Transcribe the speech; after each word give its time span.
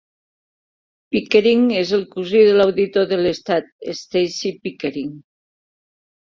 Pickering 1.15 1.67
és 1.81 1.91
el 1.97 2.05
cosí 2.15 2.41
de 2.47 2.55
l'auditor 2.61 3.05
de 3.11 3.19
l'Estat, 3.21 3.69
Stacey 4.01 4.57
Pickering. 4.65 5.13